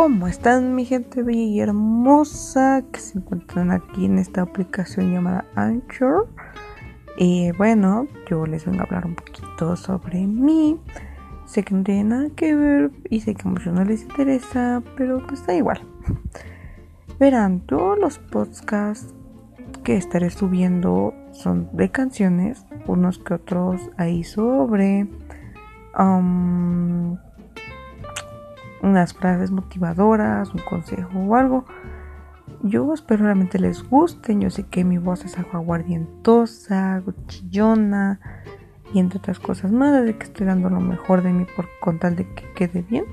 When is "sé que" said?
11.44-11.74, 13.20-13.46, 34.50-34.84